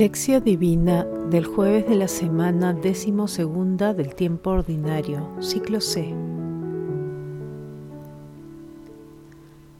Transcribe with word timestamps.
Lección 0.00 0.42
Divina 0.42 1.04
del 1.28 1.44
jueves 1.44 1.86
de 1.86 1.94
la 1.94 2.08
semana 2.08 2.72
décimo 2.72 3.28
segunda 3.28 3.92
del 3.92 4.14
tiempo 4.14 4.48
ordinario, 4.48 5.28
ciclo 5.40 5.82
C. 5.82 6.14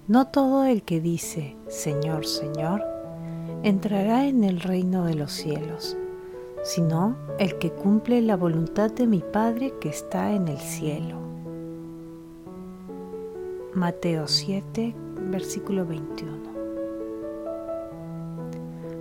No 0.09 0.27
todo 0.27 0.67
el 0.67 0.83
que 0.83 1.01
dice 1.01 1.57
Señor, 1.69 2.27
Señor, 2.27 2.85
entrará 3.63 4.27
en 4.27 4.45
el 4.45 4.61
reino 4.61 5.07
de 5.07 5.15
los 5.15 5.33
cielos, 5.33 5.97
sino 6.65 7.17
el 7.39 7.57
que 7.57 7.71
cumple 7.71 8.21
la 8.21 8.37
voluntad 8.37 8.91
de 8.91 9.07
mi 9.07 9.21
Padre 9.21 9.73
que 9.81 9.89
está 9.89 10.35
en 10.35 10.49
el 10.49 10.59
cielo. 10.59 11.17
Mateo 13.73 14.29
7, 14.29 14.95
versículo 15.31 15.87
21. 15.87 16.60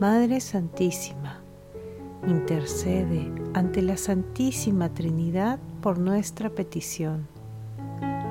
Madre 0.00 0.40
Santísima, 0.40 1.40
intercede 2.26 3.30
ante 3.54 3.82
la 3.82 3.96
Santísima 3.96 4.88
Trinidad 4.88 5.60
por 5.80 5.98
nuestra 5.98 6.50
petición. 6.50 7.28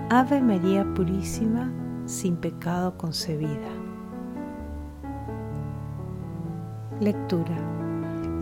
Ave 0.09 0.41
María 0.41 0.85
Purísima, 0.93 1.71
sin 2.05 2.35
pecado 2.35 2.97
concebida. 2.97 3.69
Lectura. 6.99 7.55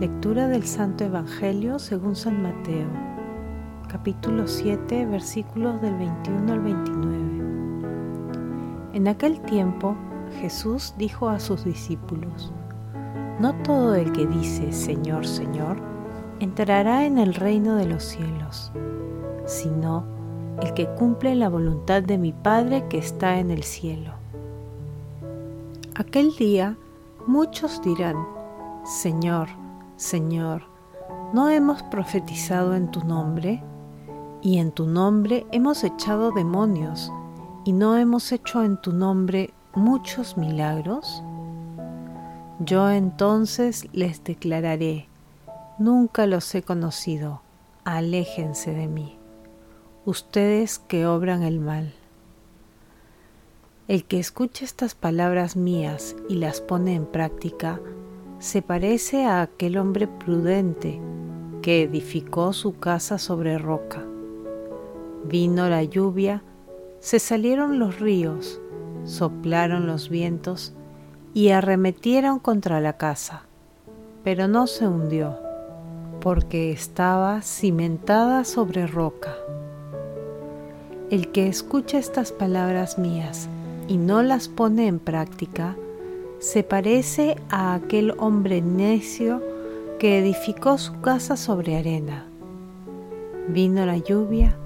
Lectura 0.00 0.48
del 0.48 0.64
Santo 0.64 1.04
Evangelio 1.04 1.78
según 1.78 2.16
San 2.16 2.42
Mateo, 2.42 2.88
capítulo 3.88 4.48
7, 4.48 5.06
versículos 5.06 5.80
del 5.82 5.94
21 5.94 6.52
al 6.52 6.60
29. 6.60 7.20
En 8.94 9.06
aquel 9.06 9.40
tiempo 9.42 9.94
Jesús 10.40 10.94
dijo 10.96 11.28
a 11.28 11.38
sus 11.38 11.64
discípulos, 11.64 12.52
todo 13.70 13.94
el 13.94 14.10
que 14.10 14.26
dice 14.26 14.72
Señor, 14.72 15.24
Señor, 15.24 15.76
entrará 16.40 17.06
en 17.06 17.18
el 17.18 17.34
reino 17.34 17.76
de 17.76 17.86
los 17.86 18.02
cielos, 18.02 18.72
sino 19.46 20.04
el 20.60 20.74
que 20.74 20.88
cumple 20.98 21.36
la 21.36 21.48
voluntad 21.48 22.02
de 22.02 22.18
mi 22.18 22.32
Padre 22.32 22.88
que 22.88 22.98
está 22.98 23.38
en 23.38 23.52
el 23.52 23.62
cielo. 23.62 24.14
Aquel 25.94 26.34
día 26.34 26.76
muchos 27.28 27.80
dirán, 27.80 28.16
Señor, 28.84 29.46
Señor, 29.94 30.62
¿no 31.32 31.48
hemos 31.48 31.80
profetizado 31.84 32.74
en 32.74 32.90
tu 32.90 33.04
nombre? 33.04 33.62
Y 34.42 34.58
en 34.58 34.72
tu 34.72 34.86
nombre 34.86 35.46
hemos 35.52 35.84
echado 35.84 36.32
demonios, 36.32 37.12
y 37.64 37.72
no 37.72 37.96
hemos 37.96 38.32
hecho 38.32 38.64
en 38.64 38.78
tu 38.78 38.92
nombre 38.92 39.54
muchos 39.76 40.36
milagros? 40.36 41.22
Yo 42.62 42.90
entonces 42.90 43.88
les 43.94 44.22
declararé, 44.22 45.08
nunca 45.78 46.26
los 46.26 46.54
he 46.54 46.60
conocido, 46.60 47.40
aléjense 47.84 48.74
de 48.74 48.86
mí, 48.86 49.16
ustedes 50.04 50.78
que 50.78 51.06
obran 51.06 51.42
el 51.42 51.58
mal. 51.58 51.94
El 53.88 54.04
que 54.04 54.20
escucha 54.20 54.66
estas 54.66 54.94
palabras 54.94 55.56
mías 55.56 56.14
y 56.28 56.34
las 56.34 56.60
pone 56.60 56.94
en 56.94 57.06
práctica, 57.06 57.80
se 58.40 58.60
parece 58.60 59.24
a 59.24 59.40
aquel 59.40 59.78
hombre 59.78 60.06
prudente 60.06 61.00
que 61.62 61.84
edificó 61.84 62.52
su 62.52 62.78
casa 62.78 63.16
sobre 63.16 63.56
roca. 63.56 64.04
Vino 65.24 65.66
la 65.70 65.82
lluvia, 65.82 66.42
se 66.98 67.20
salieron 67.20 67.78
los 67.78 68.00
ríos, 68.00 68.60
soplaron 69.04 69.86
los 69.86 70.10
vientos, 70.10 70.74
y 71.34 71.50
arremetieron 71.50 72.38
contra 72.38 72.80
la 72.80 72.94
casa, 72.94 73.42
pero 74.24 74.48
no 74.48 74.66
se 74.66 74.86
hundió, 74.86 75.38
porque 76.20 76.72
estaba 76.72 77.42
cimentada 77.42 78.44
sobre 78.44 78.86
roca. 78.86 79.34
El 81.10 81.32
que 81.32 81.48
escucha 81.48 81.98
estas 81.98 82.32
palabras 82.32 82.98
mías 82.98 83.48
y 83.88 83.96
no 83.96 84.22
las 84.22 84.48
pone 84.48 84.86
en 84.86 84.98
práctica, 84.98 85.76
se 86.38 86.62
parece 86.62 87.36
a 87.50 87.74
aquel 87.74 88.14
hombre 88.18 88.62
necio 88.62 89.42
que 89.98 90.18
edificó 90.18 90.78
su 90.78 91.00
casa 91.00 91.36
sobre 91.36 91.76
arena. 91.76 92.24
Vino 93.48 93.84
la 93.84 93.98
lluvia, 93.98 94.56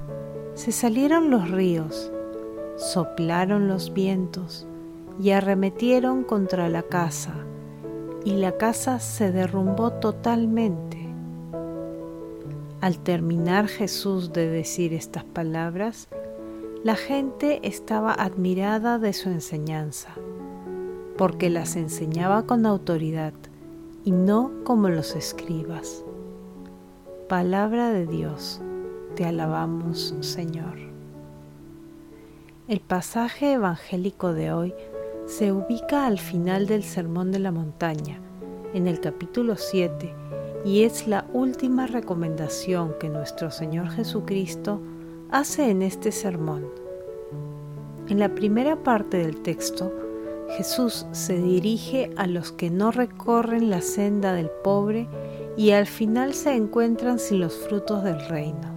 se 0.54 0.70
salieron 0.70 1.30
los 1.30 1.50
ríos, 1.50 2.12
soplaron 2.76 3.66
los 3.66 3.92
vientos, 3.92 4.66
y 5.20 5.30
arremetieron 5.30 6.24
contra 6.24 6.68
la 6.68 6.82
casa, 6.82 7.34
y 8.24 8.34
la 8.34 8.56
casa 8.56 8.98
se 8.98 9.30
derrumbó 9.32 9.92
totalmente. 9.92 10.98
Al 12.80 12.98
terminar 12.98 13.68
Jesús 13.68 14.32
de 14.32 14.48
decir 14.48 14.92
estas 14.92 15.24
palabras, 15.24 16.08
la 16.82 16.96
gente 16.96 17.60
estaba 17.62 18.12
admirada 18.12 18.98
de 18.98 19.12
su 19.12 19.30
enseñanza, 19.30 20.10
porque 21.16 21.48
las 21.48 21.76
enseñaba 21.76 22.44
con 22.44 22.66
autoridad 22.66 23.32
y 24.04 24.10
no 24.10 24.50
como 24.64 24.90
los 24.90 25.16
escribas. 25.16 26.04
Palabra 27.28 27.90
de 27.90 28.06
Dios, 28.06 28.60
te 29.14 29.24
alabamos 29.24 30.14
Señor. 30.20 30.76
El 32.68 32.80
pasaje 32.80 33.52
evangélico 33.52 34.32
de 34.34 34.52
hoy 34.52 34.74
se 35.26 35.52
ubica 35.52 36.06
al 36.06 36.18
final 36.18 36.66
del 36.66 36.82
Sermón 36.82 37.32
de 37.32 37.38
la 37.38 37.50
Montaña, 37.50 38.20
en 38.74 38.86
el 38.86 39.00
capítulo 39.00 39.56
7, 39.56 40.14
y 40.64 40.82
es 40.82 41.06
la 41.06 41.26
última 41.32 41.86
recomendación 41.86 42.94
que 43.00 43.08
nuestro 43.08 43.50
Señor 43.50 43.88
Jesucristo 43.90 44.80
hace 45.30 45.70
en 45.70 45.82
este 45.82 46.12
sermón. 46.12 46.66
En 48.08 48.18
la 48.18 48.34
primera 48.34 48.82
parte 48.82 49.16
del 49.16 49.40
texto, 49.40 49.92
Jesús 50.56 51.06
se 51.12 51.40
dirige 51.40 52.10
a 52.16 52.26
los 52.26 52.52
que 52.52 52.70
no 52.70 52.90
recorren 52.90 53.70
la 53.70 53.80
senda 53.80 54.34
del 54.34 54.50
pobre 54.62 55.08
y 55.56 55.70
al 55.70 55.86
final 55.86 56.34
se 56.34 56.54
encuentran 56.54 57.18
sin 57.18 57.40
los 57.40 57.54
frutos 57.54 58.04
del 58.04 58.20
reino. 58.28 58.74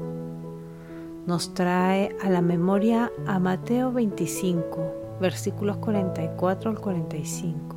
Nos 1.25 1.53
trae 1.53 2.15
a 2.23 2.29
la 2.29 2.41
memoria 2.41 3.11
a 3.25 3.37
Mateo 3.37 3.91
25, 3.91 5.06
versículos 5.19 5.78
44 5.78 6.72
al 6.72 6.79
45. 6.79 7.75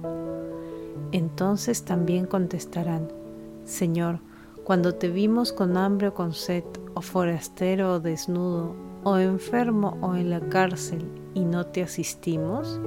Entonces 1.12 1.84
también 1.84 2.26
contestarán, 2.26 3.08
Señor, 3.64 4.20
cuando 4.64 4.94
te 4.94 5.08
vimos 5.08 5.52
con 5.52 5.76
hambre 5.76 6.08
o 6.08 6.14
con 6.14 6.32
sed, 6.32 6.64
o 6.94 7.00
forastero 7.00 7.94
o 7.94 8.00
desnudo, 8.00 8.74
o 9.04 9.16
enfermo 9.18 9.96
o 10.00 10.14
en 10.14 10.30
la 10.30 10.40
cárcel, 10.40 11.04
y 11.34 11.44
no 11.44 11.66
te 11.66 11.82
asistimos? 11.82 12.80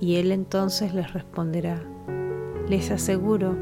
Y 0.00 0.16
él 0.16 0.32
entonces 0.32 0.94
les 0.94 1.12
responderá, 1.12 1.82
les 2.68 2.90
aseguro 2.90 3.56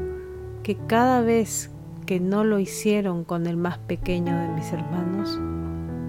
que 0.63 0.75
cada 0.75 1.21
vez 1.21 1.71
que 2.05 2.19
no 2.19 2.43
lo 2.43 2.59
hicieron 2.59 3.23
con 3.23 3.47
el 3.47 3.57
más 3.57 3.79
pequeño 3.79 4.37
de 4.39 4.47
mis 4.49 4.71
hermanos, 4.71 5.39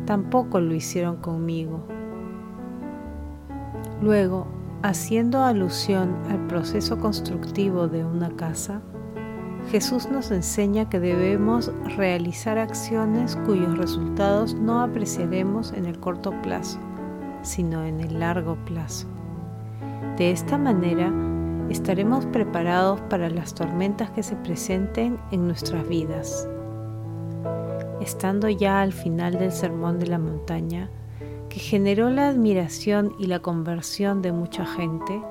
tampoco 0.06 0.60
lo 0.60 0.74
hicieron 0.74 1.16
conmigo. 1.16 1.97
Luego, 4.00 4.46
haciendo 4.82 5.42
alusión 5.42 6.16
al 6.30 6.46
proceso 6.46 6.98
constructivo 6.98 7.88
de 7.88 8.04
una 8.04 8.30
casa, 8.36 8.80
Jesús 9.70 10.08
nos 10.08 10.30
enseña 10.30 10.88
que 10.88 11.00
debemos 11.00 11.72
realizar 11.96 12.58
acciones 12.58 13.36
cuyos 13.44 13.76
resultados 13.76 14.54
no 14.54 14.80
apreciaremos 14.80 15.72
en 15.72 15.84
el 15.84 15.98
corto 15.98 16.32
plazo, 16.42 16.78
sino 17.42 17.84
en 17.84 18.00
el 18.00 18.20
largo 18.20 18.56
plazo. 18.64 19.08
De 20.16 20.30
esta 20.30 20.56
manera, 20.56 21.12
estaremos 21.68 22.24
preparados 22.26 23.00
para 23.02 23.28
las 23.28 23.52
tormentas 23.52 24.10
que 24.12 24.22
se 24.22 24.36
presenten 24.36 25.18
en 25.32 25.46
nuestras 25.46 25.86
vidas. 25.86 26.48
Estando 28.00 28.48
ya 28.48 28.80
al 28.80 28.92
final 28.92 29.38
del 29.38 29.52
Sermón 29.52 29.98
de 29.98 30.06
la 30.06 30.18
Montaña, 30.18 30.88
que 31.48 31.58
generó 31.60 32.10
la 32.10 32.28
admiración 32.28 33.14
y 33.18 33.26
la 33.26 33.40
conversión 33.40 34.22
de 34.22 34.32
mucha 34.32 34.66
gente, 34.66 35.22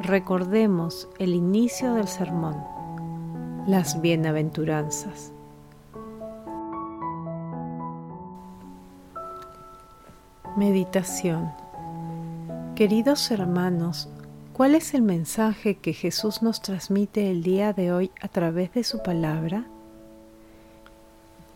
recordemos 0.00 1.08
el 1.18 1.34
inicio 1.34 1.94
del 1.94 2.08
sermón. 2.08 2.56
las 3.66 4.00
bienaventuranzas. 4.00 5.32
Meditación 10.56 11.52
Queridos 12.74 13.30
hermanos, 13.30 14.08
¿cuál 14.54 14.74
es 14.74 14.94
el 14.94 15.02
mensaje 15.02 15.76
que 15.76 15.92
Jesús 15.92 16.42
nos 16.42 16.62
transmite 16.62 17.30
el 17.30 17.42
día 17.42 17.74
de 17.74 17.92
hoy 17.92 18.10
a 18.20 18.28
través 18.28 18.72
de 18.72 18.82
su 18.82 19.02
palabra? 19.02 19.66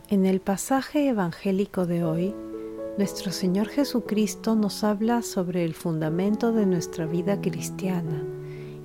En 0.08 0.26
el 0.26 0.40
pasaje 0.40 1.08
evangélico 1.08 1.86
de 1.86 2.04
hoy, 2.04 2.34
nuestro 2.98 3.30
Señor 3.30 3.68
Jesucristo 3.68 4.54
nos 4.54 4.82
habla 4.82 5.20
sobre 5.20 5.64
el 5.64 5.74
fundamento 5.74 6.52
de 6.52 6.64
nuestra 6.64 7.04
vida 7.04 7.40
cristiana 7.40 8.24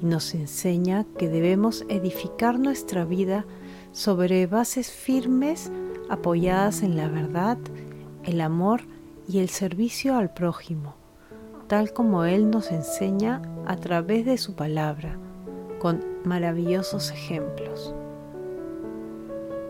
y 0.02 0.06
nos 0.06 0.34
enseña 0.34 1.06
que 1.18 1.30
debemos 1.30 1.86
edificar 1.88 2.60
nuestra 2.60 3.06
vida 3.06 3.46
sobre 3.94 4.48
bases 4.48 4.92
firmes 4.92 5.72
apoyadas 6.10 6.84
en 6.84 6.98
la 6.98 7.08
verdad, 7.08 7.58
el 8.24 8.42
amor 8.42 8.82
y 9.30 9.40
el 9.40 9.48
servicio 9.48 10.18
al 10.18 10.34
prójimo, 10.34 10.96
tal 11.68 11.94
como 11.94 12.26
Él 12.26 12.50
nos 12.50 12.72
enseña 12.72 13.42
a 13.66 13.78
través 13.78 14.26
de 14.26 14.38
su 14.38 14.56
palabra, 14.56 15.18
con 15.80 16.04
maravillosos 16.26 17.12
ejemplos. 17.12 17.96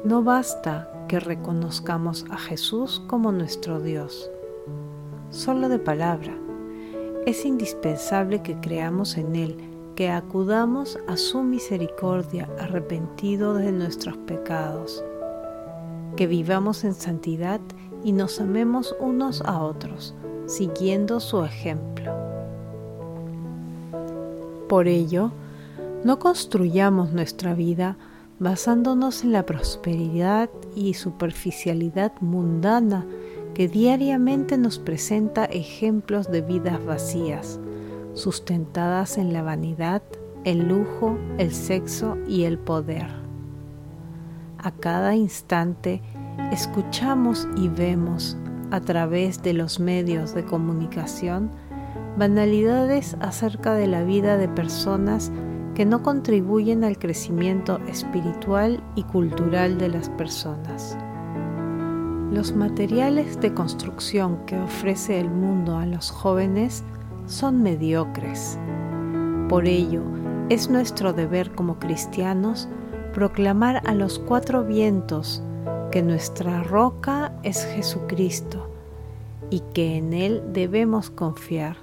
No 0.03 0.23
basta 0.23 0.91
que 1.07 1.19
reconozcamos 1.19 2.25
a 2.31 2.37
Jesús 2.37 3.03
como 3.05 3.31
nuestro 3.31 3.79
Dios, 3.79 4.31
solo 5.29 5.69
de 5.69 5.77
palabra. 5.77 6.35
Es 7.27 7.45
indispensable 7.45 8.41
que 8.41 8.59
creamos 8.59 9.15
en 9.17 9.35
Él 9.35 9.57
que 9.95 10.09
acudamos 10.09 10.97
a 11.07 11.17
su 11.17 11.43
misericordia 11.43 12.49
arrepentido 12.57 13.53
de 13.53 13.71
nuestros 13.71 14.17
pecados, 14.17 15.03
que 16.15 16.25
vivamos 16.25 16.83
en 16.83 16.95
santidad 16.95 17.61
y 18.03 18.11
nos 18.11 18.41
amemos 18.41 18.95
unos 18.99 19.43
a 19.43 19.61
otros, 19.61 20.15
siguiendo 20.47 21.19
su 21.19 21.43
ejemplo. 21.43 22.11
Por 24.67 24.87
ello, 24.87 25.31
no 26.03 26.17
construyamos 26.17 27.11
nuestra 27.11 27.53
vida 27.53 27.97
basándonos 28.41 29.23
en 29.23 29.33
la 29.33 29.45
prosperidad 29.45 30.49
y 30.75 30.95
superficialidad 30.95 32.11
mundana 32.21 33.05
que 33.53 33.67
diariamente 33.67 34.57
nos 34.57 34.79
presenta 34.79 35.45
ejemplos 35.45 36.31
de 36.31 36.41
vidas 36.41 36.83
vacías, 36.83 37.59
sustentadas 38.15 39.19
en 39.19 39.31
la 39.31 39.43
vanidad, 39.43 40.01
el 40.43 40.67
lujo, 40.67 41.19
el 41.37 41.53
sexo 41.53 42.17
y 42.27 42.45
el 42.45 42.57
poder. 42.57 43.05
A 44.57 44.71
cada 44.71 45.15
instante 45.15 46.01
escuchamos 46.51 47.47
y 47.55 47.67
vemos 47.67 48.37
a 48.71 48.81
través 48.81 49.43
de 49.43 49.53
los 49.53 49.79
medios 49.79 50.33
de 50.33 50.45
comunicación 50.45 51.51
banalidades 52.17 53.15
acerca 53.19 53.75
de 53.75 53.85
la 53.85 54.03
vida 54.03 54.37
de 54.37 54.47
personas 54.47 55.31
que 55.75 55.85
no 55.85 56.03
contribuyen 56.03 56.83
al 56.83 56.97
crecimiento 56.97 57.79
espiritual 57.87 58.83
y 58.95 59.03
cultural 59.03 59.77
de 59.77 59.89
las 59.89 60.09
personas. 60.09 60.97
Los 62.31 62.55
materiales 62.55 63.39
de 63.41 63.53
construcción 63.53 64.45
que 64.45 64.57
ofrece 64.57 65.19
el 65.19 65.29
mundo 65.29 65.77
a 65.77 65.85
los 65.85 66.11
jóvenes 66.11 66.83
son 67.25 67.61
mediocres. 67.61 68.57
Por 69.49 69.67
ello, 69.67 70.01
es 70.49 70.69
nuestro 70.69 71.13
deber 71.13 71.51
como 71.51 71.79
cristianos 71.79 72.67
proclamar 73.13 73.81
a 73.85 73.93
los 73.93 74.19
cuatro 74.19 74.63
vientos 74.63 75.43
que 75.91 76.01
nuestra 76.01 76.63
roca 76.63 77.33
es 77.43 77.65
Jesucristo 77.65 78.69
y 79.49 79.59
que 79.73 79.97
en 79.97 80.13
Él 80.13 80.41
debemos 80.53 81.09
confiar, 81.09 81.75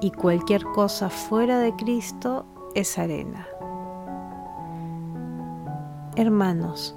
y 0.00 0.12
cualquier 0.12 0.64
cosa 0.64 1.10
fuera 1.10 1.58
de 1.58 1.74
Cristo 1.74 2.46
es 2.74 2.98
arena. 2.98 3.46
Hermanos, 6.16 6.94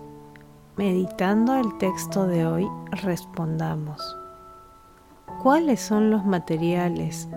meditando 0.75 1.55
el 1.55 1.77
texto 1.77 2.27
de 2.27 2.45
hoy, 2.45 2.67
respondamos, 2.91 4.15
¿cuáles 5.41 5.81
son 5.81 6.11
los 6.11 6.25
materiales 6.25 7.27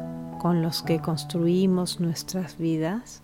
con 0.40 0.62
los 0.62 0.82
que 0.82 1.00
construimos 1.00 2.00
nuestras 2.00 2.58
vidas? 2.58 3.22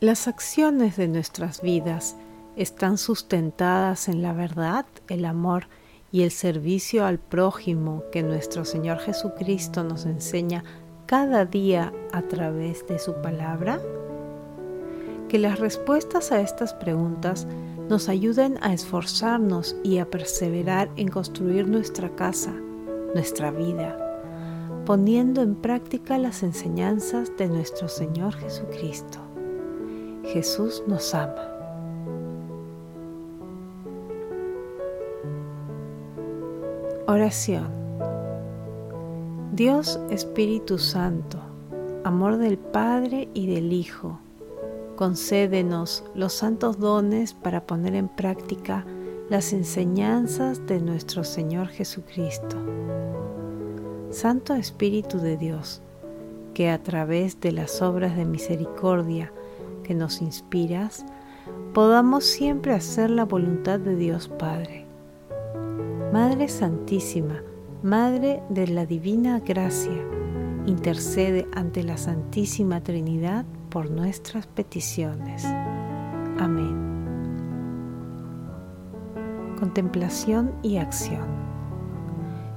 Las 0.00 0.28
acciones 0.28 0.96
de 0.96 1.08
nuestras 1.08 1.62
vidas 1.62 2.16
están 2.56 2.98
sustentadas 2.98 4.08
en 4.08 4.22
la 4.22 4.32
verdad, 4.32 4.86
el 5.08 5.24
amor 5.24 5.68
y 6.10 6.22
el 6.22 6.30
servicio 6.30 7.06
al 7.06 7.18
prójimo 7.18 8.04
que 8.12 8.22
nuestro 8.22 8.64
Señor 8.64 8.98
Jesucristo 8.98 9.82
nos 9.82 10.04
enseña 10.04 10.62
cada 11.12 11.44
día 11.44 11.92
a 12.12 12.22
través 12.22 12.86
de 12.86 12.98
su 12.98 13.12
palabra? 13.20 13.78
Que 15.28 15.38
las 15.38 15.58
respuestas 15.58 16.32
a 16.32 16.40
estas 16.40 16.72
preguntas 16.72 17.46
nos 17.90 18.08
ayuden 18.08 18.58
a 18.62 18.72
esforzarnos 18.72 19.76
y 19.84 19.98
a 19.98 20.08
perseverar 20.08 20.88
en 20.96 21.08
construir 21.08 21.68
nuestra 21.68 22.08
casa, 22.16 22.54
nuestra 23.14 23.50
vida, 23.50 23.94
poniendo 24.86 25.42
en 25.42 25.54
práctica 25.54 26.16
las 26.16 26.42
enseñanzas 26.42 27.30
de 27.36 27.46
nuestro 27.46 27.88
Señor 27.88 28.32
Jesucristo. 28.36 29.18
Jesús 30.24 30.82
nos 30.86 31.14
ama. 31.14 31.46
Oración. 37.06 37.81
Dios 39.52 40.00
Espíritu 40.08 40.78
Santo, 40.78 41.38
amor 42.04 42.38
del 42.38 42.56
Padre 42.56 43.28
y 43.34 43.54
del 43.54 43.74
Hijo, 43.74 44.18
concédenos 44.96 46.04
los 46.14 46.32
santos 46.32 46.78
dones 46.78 47.34
para 47.34 47.66
poner 47.66 47.94
en 47.94 48.08
práctica 48.08 48.86
las 49.28 49.52
enseñanzas 49.52 50.66
de 50.66 50.80
nuestro 50.80 51.22
Señor 51.22 51.68
Jesucristo. 51.68 52.56
Santo 54.08 54.54
Espíritu 54.54 55.18
de 55.18 55.36
Dios, 55.36 55.82
que 56.54 56.70
a 56.70 56.82
través 56.82 57.38
de 57.38 57.52
las 57.52 57.82
obras 57.82 58.16
de 58.16 58.24
misericordia 58.24 59.34
que 59.84 59.92
nos 59.92 60.22
inspiras, 60.22 61.04
podamos 61.74 62.24
siempre 62.24 62.72
hacer 62.72 63.10
la 63.10 63.26
voluntad 63.26 63.78
de 63.78 63.96
Dios 63.96 64.28
Padre. 64.28 64.86
Madre 66.10 66.48
Santísima, 66.48 67.42
Madre 67.82 68.44
de 68.48 68.68
la 68.68 68.86
Divina 68.86 69.40
Gracia, 69.40 70.06
intercede 70.66 71.48
ante 71.52 71.82
la 71.82 71.96
Santísima 71.96 72.80
Trinidad 72.80 73.44
por 73.70 73.90
nuestras 73.90 74.46
peticiones. 74.46 75.44
Amén. 76.38 76.76
Contemplación 79.58 80.52
y 80.62 80.76
acción. 80.76 81.26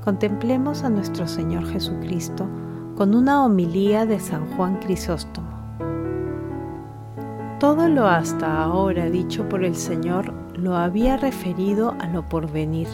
Contemplemos 0.03 0.83
a 0.83 0.91
nuestro 0.91 1.27
Señor 1.27 1.65
Jesucristo 1.65 2.47
con 2.95 3.15
una 3.15 3.43
homilía 3.43 4.05
de 4.05 4.19
San 4.19 4.45
Juan 4.55 4.77
Crisóstomo. 4.77 5.49
Todo 7.59 7.89
lo 7.89 8.07
hasta 8.07 8.61
ahora 8.61 9.09
dicho 9.09 9.49
por 9.49 9.63
el 9.63 9.75
Señor 9.75 10.31
lo 10.55 10.75
había 10.75 11.17
referido 11.17 11.95
a 11.99 12.05
lo 12.05 12.29
porvenir 12.29 12.89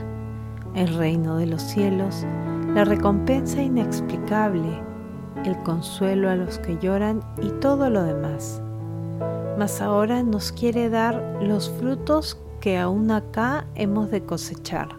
el 0.75 0.95
reino 0.95 1.37
de 1.37 1.45
los 1.45 1.61
cielos, 1.61 2.25
la 2.73 2.85
recompensa 2.85 3.61
inexplicable, 3.61 4.81
el 5.45 5.61
consuelo 5.63 6.29
a 6.29 6.35
los 6.35 6.59
que 6.59 6.77
lloran 6.79 7.21
y 7.41 7.49
todo 7.59 7.89
lo 7.89 8.03
demás. 8.03 8.61
Mas 9.57 9.81
ahora 9.81 10.23
nos 10.23 10.51
quiere 10.51 10.89
dar 10.89 11.39
los 11.41 11.69
frutos 11.71 12.39
que 12.59 12.77
aún 12.77 13.11
acá 13.11 13.65
hemos 13.75 14.11
de 14.11 14.23
cosechar. 14.23 14.89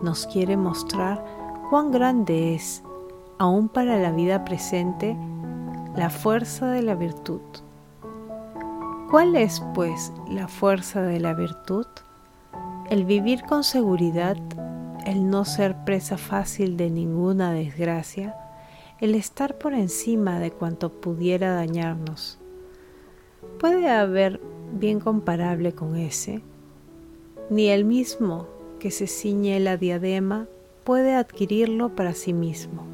Nos 0.00 0.26
quiere 0.26 0.56
mostrar 0.56 1.24
cuán 1.70 1.90
grande 1.90 2.54
es, 2.54 2.82
aún 3.38 3.68
para 3.68 3.98
la 3.98 4.12
vida 4.12 4.44
presente, 4.44 5.16
la 5.96 6.08
fuerza 6.08 6.70
de 6.70 6.82
la 6.82 6.94
virtud. 6.94 7.40
¿Cuál 9.10 9.36
es, 9.36 9.62
pues, 9.74 10.12
la 10.28 10.48
fuerza 10.48 11.02
de 11.02 11.18
la 11.18 11.34
virtud? 11.34 11.86
El 12.90 13.04
vivir 13.04 13.42
con 13.42 13.64
seguridad 13.64 14.36
el 15.08 15.30
no 15.30 15.46
ser 15.46 15.74
presa 15.86 16.18
fácil 16.18 16.76
de 16.76 16.90
ninguna 16.90 17.54
desgracia, 17.54 18.36
el 19.00 19.14
estar 19.14 19.56
por 19.56 19.72
encima 19.72 20.38
de 20.38 20.50
cuanto 20.50 20.92
pudiera 20.92 21.54
dañarnos. 21.54 22.38
¿Puede 23.58 23.88
haber 23.88 24.38
bien 24.70 25.00
comparable 25.00 25.72
con 25.72 25.96
ese? 25.96 26.42
Ni 27.48 27.68
el 27.68 27.86
mismo 27.86 28.48
que 28.78 28.90
se 28.90 29.06
ciñe 29.06 29.58
la 29.60 29.78
diadema 29.78 30.46
puede 30.84 31.14
adquirirlo 31.14 31.96
para 31.96 32.12
sí 32.12 32.34
mismo. 32.34 32.84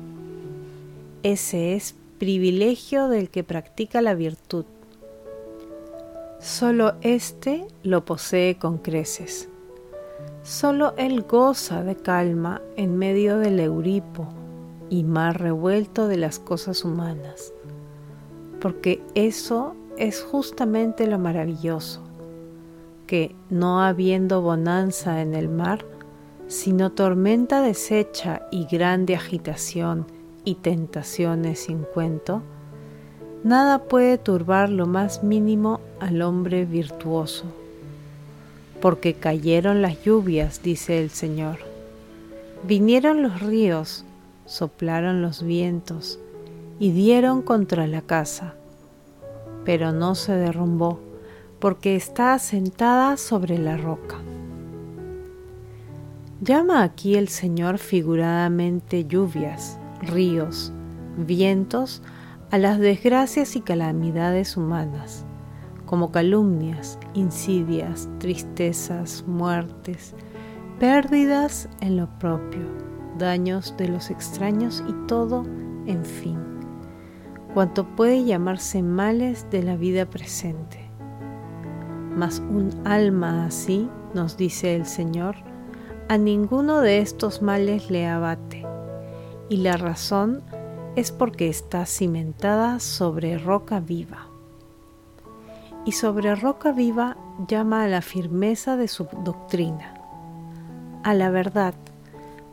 Ese 1.25 1.75
es 1.75 1.97
privilegio 2.19 3.09
del 3.09 3.29
que 3.29 3.43
practica 3.43 4.01
la 4.01 4.15
virtud. 4.15 4.67
Solo 6.39 6.95
éste 7.01 7.67
lo 7.83 8.05
posee 8.05 8.57
con 8.57 8.79
creces. 8.79 9.49
Solo 10.45 10.93
él 10.99 11.23
goza 11.23 11.83
de 11.83 11.97
calma 11.97 12.61
en 12.77 12.99
medio 12.99 13.39
del 13.39 13.59
Euripo 13.61 14.29
y 14.91 15.03
mar 15.03 15.41
revuelto 15.41 16.07
de 16.07 16.19
las 16.19 16.39
cosas 16.39 16.85
humanas, 16.85 17.55
porque 18.61 19.01
eso 19.15 19.75
es 19.97 20.23
justamente 20.23 21.07
lo 21.07 21.19
maravilloso, 21.19 22.03
que 23.07 23.35
no 23.49 23.81
habiendo 23.81 24.43
bonanza 24.43 25.23
en 25.23 25.35
el 25.35 25.49
mar, 25.49 25.87
sino 26.47 26.93
tormenta 26.93 27.63
deshecha 27.63 28.43
y 28.51 28.67
grande 28.67 29.17
agitación 29.17 30.07
y 30.45 30.57
tentaciones 30.57 31.61
sin 31.61 31.85
cuento, 31.85 32.43
nada 33.45 33.85
puede 33.85 34.19
turbar 34.19 34.69
lo 34.69 34.85
más 34.85 35.25
mínimo 35.25 35.81
al 36.01 36.21
hombre 36.21 36.67
virtuoso. 36.67 37.47
Porque 38.85 39.15
cayeron 39.15 39.81
las 39.81 40.05
lluvias, 40.05 40.63
dice 40.63 41.01
el 41.01 41.09
Señor. 41.09 41.57
Vinieron 42.65 43.23
los 43.23 43.41
ríos, 43.41 44.05
soplaron 44.45 45.23
los 45.23 45.43
vientos 45.43 46.19
y 46.79 46.91
dieron 46.91 47.41
contra 47.41 47.87
la 47.87 48.03
casa, 48.03 48.57
pero 49.65 49.93
no 49.93 50.15
se 50.15 50.33
derrumbó, 50.33 51.01
porque 51.61 51.97
está 51.97 52.35
asentada 52.35 53.17
sobre 53.17 53.57
la 53.57 53.79
roca. 53.79 54.17
Llama 56.43 56.83
aquí 56.83 57.15
el 57.15 57.29
Señor 57.29 57.79
figuradamente 57.79 59.07
lluvias, 59.07 59.79
ríos, 60.03 60.75
vientos 61.17 62.03
a 62.51 62.59
las 62.59 62.79
desgracias 62.79 63.57
y 63.57 63.63
calamidades 63.63 64.59
humanas, 64.59 65.25
como 65.87 66.11
calumnias, 66.11 66.99
insidias, 67.15 68.09
tristezas, 68.19 69.25
muertes, 69.27 70.15
pérdidas 70.79 71.69
en 71.81 71.97
lo 71.97 72.09
propio, 72.19 72.67
daños 73.19 73.77
de 73.77 73.89
los 73.89 74.11
extraños 74.11 74.83
y 74.89 74.93
todo, 75.07 75.45
en 75.87 76.05
fin, 76.05 76.39
cuanto 77.53 77.87
puede 77.97 78.25
llamarse 78.25 78.83
males 78.83 79.47
de 79.51 79.63
la 79.63 79.77
vida 79.77 80.07
presente. 80.07 80.91
Mas 82.17 82.41
un 82.41 82.71
alma 82.85 83.47
así, 83.47 83.89
nos 84.15 84.37
dice 84.37 84.77
el 84.77 84.87
Señor, 84.87 85.37
a 86.09 86.19
ninguno 86.19 86.81
de 86.81 86.99
estos 86.99 87.43
males 87.43 87.91
le 87.91 88.07
abate, 88.07 88.67
y 89.49 89.59
la 89.59 89.77
razón 89.77 90.43
es 90.97 91.13
porque 91.13 91.49
está 91.49 91.87
cimentada 91.87 92.79
sobre 92.79 93.39
roca 93.39 93.81
viva. 93.81 94.34
Y 95.85 95.93
sobre 95.93 96.35
roca 96.35 96.73
viva 96.73 97.17
llama 97.47 97.85
a 97.85 97.89
la 97.89 98.01
firmeza 98.01 98.77
de 98.77 98.89
su 98.89 99.07
doctrina, 99.25 99.95
a 101.03 101.15
la 101.15 101.31
verdad. 101.31 101.75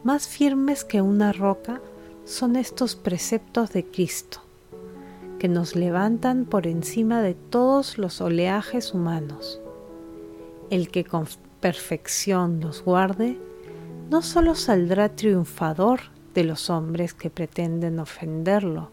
Más 0.03 0.27
firmes 0.27 0.83
que 0.83 1.01
una 1.01 1.31
roca 1.31 1.81
son 2.25 2.55
estos 2.55 2.95
preceptos 2.95 3.71
de 3.71 3.85
Cristo, 3.85 4.41
que 5.39 5.47
nos 5.47 5.75
levantan 5.75 6.45
por 6.45 6.67
encima 6.67 7.21
de 7.21 7.33
todos 7.33 7.97
los 7.97 8.21
oleajes 8.21 8.93
humanos. 8.93 9.61
El 10.69 10.89
que 10.89 11.03
con 11.03 11.25
perfección 11.59 12.59
los 12.59 12.83
guarde, 12.83 13.37
no 14.09 14.21
solo 14.21 14.55
saldrá 14.55 15.09
triunfador 15.09 16.01
de 16.33 16.43
los 16.43 16.69
hombres 16.69 17.13
que 17.13 17.29
pretenden 17.29 17.99
ofenderlo, 17.99 18.89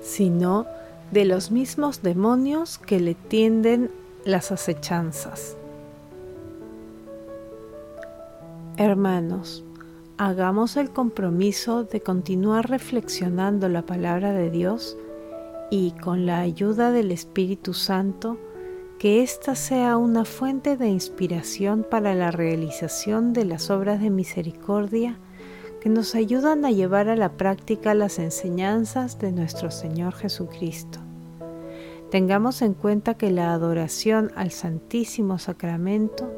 sino 0.00 0.66
de 1.10 1.24
los 1.24 1.50
mismos 1.50 2.02
demonios 2.02 2.78
que 2.78 3.00
le 3.00 3.14
tienden 3.14 3.90
las 4.24 4.52
acechanzas. 4.52 5.56
Hermanos, 8.76 9.64
hagamos 10.18 10.76
el 10.76 10.90
compromiso 10.90 11.84
de 11.84 12.00
continuar 12.00 12.68
reflexionando 12.68 13.68
la 13.68 13.82
palabra 13.82 14.32
de 14.32 14.50
Dios 14.50 14.96
y 15.70 15.92
con 15.92 16.26
la 16.26 16.40
ayuda 16.40 16.92
del 16.92 17.10
Espíritu 17.10 17.74
Santo, 17.74 18.38
que 18.98 19.22
ésta 19.22 19.54
sea 19.54 19.96
una 19.96 20.24
fuente 20.24 20.76
de 20.76 20.88
inspiración 20.88 21.86
para 21.88 22.14
la 22.14 22.30
realización 22.30 23.32
de 23.32 23.44
las 23.44 23.70
obras 23.70 24.00
de 24.00 24.10
misericordia 24.10 25.18
que 25.80 25.88
nos 25.88 26.14
ayudan 26.14 26.64
a 26.64 26.70
llevar 26.70 27.08
a 27.08 27.16
la 27.16 27.32
práctica 27.32 27.94
las 27.94 28.18
enseñanzas 28.18 29.18
de 29.18 29.32
nuestro 29.32 29.70
Señor 29.70 30.14
Jesucristo. 30.14 30.98
Tengamos 32.10 32.62
en 32.62 32.74
cuenta 32.74 33.14
que 33.14 33.30
la 33.30 33.52
adoración 33.52 34.32
al 34.34 34.50
Santísimo 34.50 35.38
Sacramento, 35.38 36.32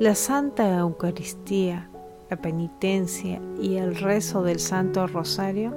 la 0.00 0.14
Santa 0.14 0.78
Eucaristía, 0.78 1.90
la 2.30 2.38
penitencia 2.38 3.40
y 3.60 3.76
el 3.76 3.96
rezo 3.96 4.42
del 4.42 4.58
Santo 4.58 5.06
Rosario 5.06 5.74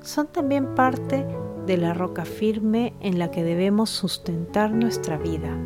son 0.00 0.26
también 0.26 0.74
parte 0.74 1.26
de 1.66 1.76
la 1.76 1.94
roca 1.94 2.24
firme 2.24 2.94
en 3.00 3.18
la 3.18 3.30
que 3.30 3.44
debemos 3.44 3.90
sustentar 3.90 4.72
nuestra 4.72 5.16
vida. 5.18 5.56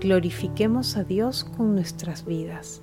Glorifiquemos 0.00 0.96
a 0.96 1.04
Dios 1.04 1.44
con 1.44 1.74
nuestras 1.74 2.24
vidas. 2.24 2.82